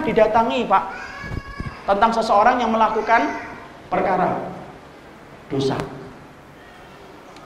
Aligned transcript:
didatangi 0.00 0.64
Pak 0.64 0.84
tentang 1.84 2.12
seseorang 2.16 2.62
yang 2.62 2.72
melakukan 2.72 3.28
perkara 3.92 4.40
dosa. 5.52 5.76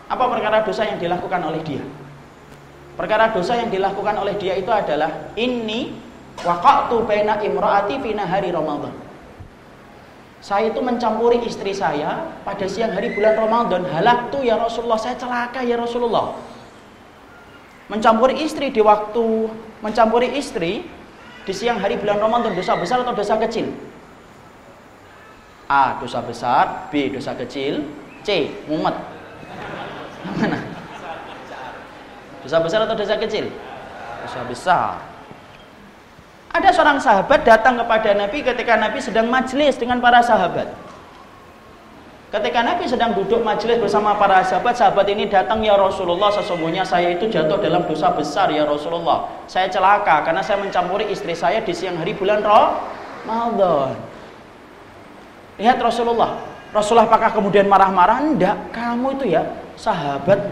Apa 0.06 0.24
perkara 0.30 0.62
dosa 0.62 0.86
yang 0.86 1.02
dilakukan 1.02 1.42
oleh 1.42 1.58
dia? 1.66 1.82
Perkara 2.94 3.34
dosa 3.34 3.58
yang 3.58 3.68
dilakukan 3.68 4.14
oleh 4.22 4.38
dia 4.38 4.54
itu 4.54 4.70
adalah 4.70 5.34
ini 5.34 5.92
waqa'tu 6.46 7.02
baina 7.02 7.42
imraati 7.42 7.98
fi 7.98 8.14
nahari 8.14 8.54
Ramadan. 8.54 8.94
Saya 10.38 10.70
itu 10.70 10.78
mencampuri 10.78 11.42
istri 11.42 11.74
saya 11.74 12.22
pada 12.46 12.70
siang 12.70 12.94
hari 12.94 13.10
bulan 13.18 13.34
Ramadan. 13.34 13.82
Halak 13.90 14.30
tuh 14.30 14.46
ya 14.46 14.54
Rasulullah, 14.54 15.00
saya 15.00 15.18
celaka 15.18 15.66
ya 15.66 15.74
Rasulullah. 15.74 16.38
Mencampuri 17.90 18.46
istri 18.46 18.70
di 18.70 18.78
waktu 18.78 19.50
mencampuri 19.82 20.38
istri 20.38 20.86
di 21.46 21.54
siang 21.54 21.78
hari 21.78 21.94
bulan 21.94 22.18
Ramadan 22.18 22.58
dosa 22.58 22.74
besar 22.74 23.06
atau 23.06 23.14
dosa 23.14 23.38
kecil? 23.38 23.70
A. 25.70 25.94
Dosa 26.02 26.18
besar 26.18 26.90
B. 26.90 27.14
Dosa 27.14 27.38
kecil 27.38 27.86
C. 28.26 28.50
Mumet 28.66 28.94
Mana? 30.34 30.58
Dosa 32.42 32.58
besar 32.58 32.82
atau 32.82 32.98
dosa 32.98 33.14
kecil? 33.14 33.46
Dosa 34.26 34.42
besar 34.50 34.98
Ada 36.50 36.74
seorang 36.74 36.98
sahabat 36.98 37.46
datang 37.46 37.78
kepada 37.78 38.10
Nabi 38.18 38.42
ketika 38.42 38.74
Nabi 38.74 38.98
sedang 38.98 39.30
majelis 39.30 39.78
dengan 39.78 40.02
para 40.02 40.18
sahabat 40.26 40.66
Ketika 42.26 42.58
Nabi 42.58 42.90
sedang 42.90 43.14
duduk 43.14 43.46
majelis 43.46 43.78
bersama 43.78 44.18
para 44.18 44.42
sahabat, 44.42 44.74
sahabat 44.74 45.06
ini 45.06 45.30
datang 45.30 45.62
ya 45.62 45.78
Rasulullah, 45.78 46.34
sesungguhnya 46.34 46.82
saya 46.82 47.14
itu 47.14 47.30
jatuh 47.30 47.62
dalam 47.62 47.86
dosa 47.86 48.10
besar 48.10 48.50
ya 48.50 48.66
Rasulullah. 48.66 49.30
Saya 49.46 49.70
celaka 49.70 50.26
karena 50.26 50.42
saya 50.42 50.58
mencampuri 50.58 51.06
istri 51.06 51.38
saya 51.38 51.62
di 51.62 51.70
siang 51.70 51.94
hari 51.94 52.18
bulan 52.18 52.42
Ramadan. 52.42 53.94
Lihat 55.62 55.78
Rasulullah. 55.78 56.42
Rasulullah 56.74 57.06
apakah 57.06 57.30
kemudian 57.30 57.70
marah-marah? 57.70 58.18
Enggak. 58.18 58.58
Kamu 58.74 59.22
itu 59.22 59.30
ya 59.30 59.46
sahabat. 59.78 60.50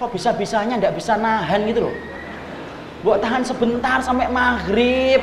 Kok 0.00 0.16
bisa-bisanya 0.16 0.80
enggak 0.80 0.96
bisa 0.96 1.20
nahan 1.20 1.60
gitu 1.68 1.92
loh. 1.92 1.94
Buat 3.04 3.20
tahan 3.20 3.44
sebentar 3.44 4.00
sampai 4.00 4.32
maghrib. 4.32 5.20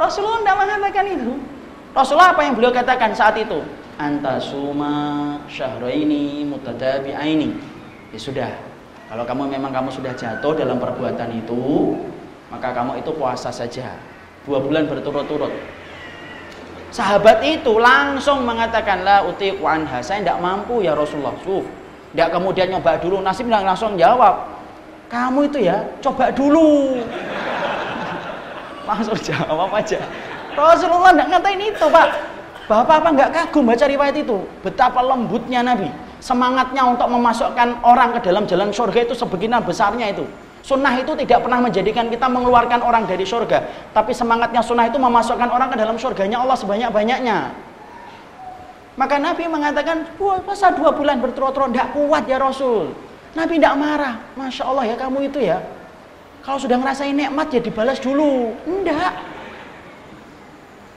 Rasulullah 0.00 0.40
enggak 0.40 0.56
mengatakan 0.56 1.06
itu. 1.12 1.57
Rasulullah 1.98 2.30
apa 2.30 2.46
yang 2.46 2.54
beliau 2.54 2.70
katakan 2.70 3.10
saat 3.10 3.34
itu? 3.42 3.58
Anta 3.98 4.38
suma 4.38 5.34
syahraini 5.50 6.46
mutadabi'aini. 6.46 7.50
Ya 8.14 8.18
sudah. 8.22 8.54
Kalau 9.10 9.26
kamu 9.26 9.50
memang 9.58 9.74
kamu 9.74 9.90
sudah 9.90 10.14
jatuh 10.14 10.54
dalam 10.54 10.78
perbuatan 10.78 11.26
itu, 11.34 11.98
maka 12.54 12.70
kamu 12.70 13.02
itu 13.02 13.10
puasa 13.18 13.50
saja. 13.50 13.98
Dua 14.46 14.62
bulan 14.62 14.86
berturut-turut 14.86 15.50
Sahabat 16.88 17.44
itu 17.44 17.76
langsung 17.76 18.46
mengatakan 18.46 19.04
la 19.04 19.26
utiq 19.26 19.60
anha. 19.60 20.00
Saya 20.00 20.24
tidak 20.24 20.38
mampu 20.40 20.80
ya 20.80 20.94
Rasulullah. 20.96 21.36
Suf. 21.44 21.66
Tidak 22.14 22.28
kemudian 22.32 22.72
nyoba 22.72 22.96
dulu. 22.96 23.20
Nasib 23.20 23.50
langsung 23.50 23.98
jawab. 24.00 24.48
Kamu 25.10 25.50
itu 25.50 25.68
ya 25.68 25.84
coba 26.00 26.32
dulu. 26.32 27.02
langsung 28.88 29.18
jawab 29.20 29.68
aja. 29.74 30.00
Rasulullah 30.58 31.14
tidak 31.14 31.28
ngatain 31.30 31.62
itu 31.62 31.86
pak. 31.86 32.08
Bapak 32.68 32.96
apa 33.00 33.08
nggak 33.14 33.30
kagum 33.32 33.64
baca 33.64 33.86
riwayat 33.88 34.16
itu? 34.18 34.44
Betapa 34.60 35.00
lembutnya 35.00 35.64
Nabi. 35.64 35.88
Semangatnya 36.18 36.82
untuk 36.84 37.08
memasukkan 37.08 37.80
orang 37.86 38.18
ke 38.18 38.26
dalam 38.26 38.44
jalan 38.44 38.74
surga 38.74 39.06
itu 39.06 39.14
sebegini 39.14 39.56
besarnya 39.62 40.10
itu. 40.10 40.26
Sunnah 40.66 40.92
itu 41.00 41.16
tidak 41.16 41.48
pernah 41.48 41.64
menjadikan 41.64 42.12
kita 42.12 42.28
mengeluarkan 42.28 42.84
orang 42.84 43.08
dari 43.08 43.24
surga. 43.24 43.88
Tapi 43.96 44.12
semangatnya 44.12 44.60
sunnah 44.60 44.84
itu 44.84 45.00
memasukkan 45.00 45.48
orang 45.48 45.72
ke 45.72 45.80
dalam 45.80 45.96
surganya 45.96 46.44
Allah 46.44 46.60
sebanyak-banyaknya. 46.60 47.56
Maka 48.98 49.16
Nabi 49.16 49.46
mengatakan, 49.48 50.04
masa 50.44 50.74
dua 50.74 50.92
bulan 50.92 51.22
berturut-turut 51.22 51.72
tidak 51.72 51.94
kuat 51.94 52.26
ya 52.28 52.36
Rasul. 52.36 52.92
Nabi 53.32 53.56
tidak 53.56 53.78
marah. 53.78 54.14
Masya 54.34 54.68
Allah 54.68 54.84
ya 54.90 54.96
kamu 54.98 55.30
itu 55.30 55.38
ya. 55.40 55.62
Kalau 56.42 56.58
sudah 56.60 56.76
ngerasain 56.76 57.16
nikmat 57.16 57.48
ya 57.48 57.62
dibalas 57.62 58.02
dulu. 58.02 58.52
Enggak. 58.66 59.37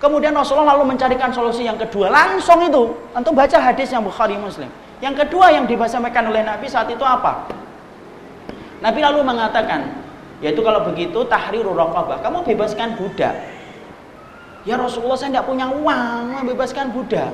Kemudian 0.01 0.33
Rasulullah 0.33 0.73
lalu 0.73 0.97
mencarikan 0.97 1.29
solusi 1.29 1.61
yang 1.61 1.77
kedua. 1.77 2.09
Langsung 2.09 2.57
itu. 2.65 2.89
Untuk 3.13 3.37
baca 3.37 3.61
hadis 3.61 3.93
yang 3.93 4.01
Bukhari 4.01 4.33
Muslim. 4.33 4.67
Yang 4.97 5.25
kedua 5.25 5.53
yang 5.53 5.69
disampaikan 5.69 6.25
oleh 6.25 6.41
Nabi 6.41 6.65
saat 6.65 6.89
itu 6.89 7.05
apa? 7.05 7.45
Nabi 8.81 8.97
lalu 9.05 9.21
mengatakan, 9.21 9.93
yaitu 10.41 10.65
kalau 10.65 10.81
begitu 10.89 11.21
tahriru 11.29 11.77
raqabah, 11.77 12.17
kamu 12.25 12.41
bebaskan 12.49 12.97
budak. 12.97 13.37
Ya 14.65 14.77
Rasulullah 14.77 15.17
saya 15.17 15.37
tidak 15.37 15.45
punya 15.45 15.69
uang 15.69 16.41
membebaskan 16.41 16.89
budak. 16.89 17.33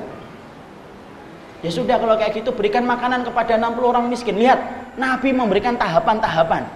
Ya 1.64 1.70
sudah 1.72 1.96
kalau 1.96 2.20
kayak 2.20 2.36
gitu 2.36 2.52
berikan 2.52 2.84
makanan 2.84 3.24
kepada 3.24 3.56
60 3.56 3.80
orang 3.80 4.04
miskin. 4.12 4.36
Lihat, 4.36 4.60
Nabi 5.00 5.32
memberikan 5.32 5.76
tahapan-tahapan. 5.76 6.68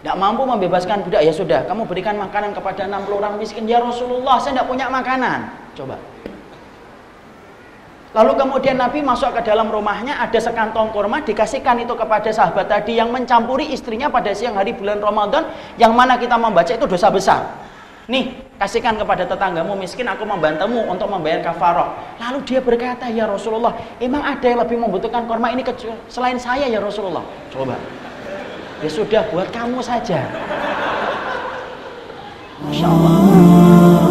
Tidak 0.00 0.16
mampu 0.16 0.48
membebaskan 0.48 1.04
budak, 1.04 1.20
ya 1.20 1.32
sudah, 1.32 1.68
kamu 1.68 1.84
berikan 1.84 2.16
makanan 2.16 2.56
kepada 2.56 2.88
60 2.88 3.20
orang 3.20 3.36
miskin. 3.36 3.68
Ya 3.68 3.84
Rasulullah, 3.84 4.40
saya 4.40 4.56
tidak 4.56 4.72
punya 4.72 4.88
makanan. 4.88 5.52
Coba. 5.76 6.00
Lalu 8.10 8.32
kemudian 8.34 8.74
Nabi 8.74 9.04
masuk 9.06 9.30
ke 9.38 9.44
dalam 9.46 9.70
rumahnya, 9.70 10.18
ada 10.18 10.40
sekantong 10.40 10.90
kurma, 10.90 11.22
dikasihkan 11.22 11.84
itu 11.84 11.94
kepada 11.94 12.26
sahabat 12.32 12.66
tadi 12.66 12.98
yang 12.98 13.12
mencampuri 13.14 13.70
istrinya 13.70 14.10
pada 14.10 14.34
siang 14.34 14.58
hari 14.58 14.74
bulan 14.74 14.98
Ramadan, 14.98 15.46
yang 15.78 15.94
mana 15.94 16.18
kita 16.18 16.34
membaca 16.34 16.72
itu 16.72 16.86
dosa 16.90 17.06
besar. 17.12 17.40
Nih, 18.10 18.34
kasihkan 18.58 18.98
kepada 18.98 19.22
tetanggamu 19.22 19.78
miskin, 19.78 20.08
aku 20.10 20.26
membantumu 20.26 20.82
untuk 20.90 21.06
membayar 21.06 21.38
kafarah. 21.38 22.18
Lalu 22.18 22.42
dia 22.42 22.58
berkata, 22.58 23.06
ya 23.06 23.30
Rasulullah, 23.30 23.78
emang 24.02 24.26
ada 24.26 24.42
yang 24.42 24.58
lebih 24.58 24.80
membutuhkan 24.80 25.30
kurma 25.30 25.54
ini 25.54 25.62
selain 26.10 26.40
saya 26.40 26.66
ya 26.66 26.82
Rasulullah? 26.82 27.22
Coba. 27.54 27.78
Ya 28.80 28.88
sudah, 28.88 29.22
buat 29.28 29.52
kamu 29.52 29.84
saja. 29.84 30.24
Masya 32.64 32.88
Allah. 32.88 34.09